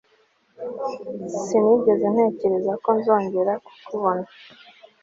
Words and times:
Sinigeze 1.43 2.05
ntekereza 2.13 2.73
ko 2.83 2.89
nzongera 2.97 3.53
kukubona 3.65 4.25